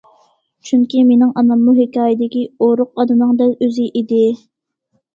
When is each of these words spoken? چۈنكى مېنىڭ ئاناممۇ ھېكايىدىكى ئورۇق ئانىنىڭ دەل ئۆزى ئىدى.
چۈنكى 0.69 1.03
مېنىڭ 1.09 1.35
ئاناممۇ 1.41 1.77
ھېكايىدىكى 1.81 2.43
ئورۇق 2.69 2.93
ئانىنىڭ 3.05 3.39
دەل 3.45 3.57
ئۆزى 3.63 3.91
ئىدى. 4.03 4.27